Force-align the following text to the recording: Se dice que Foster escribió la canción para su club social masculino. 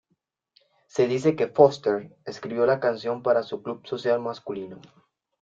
Se 0.87 1.07
dice 1.07 1.35
que 1.35 1.47
Foster 1.49 2.17
escribió 2.25 2.65
la 2.65 2.79
canción 2.79 3.21
para 3.21 3.43
su 3.43 3.61
club 3.61 3.85
social 3.85 4.19
masculino. 4.19 4.81